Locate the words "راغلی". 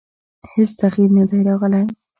1.47-1.83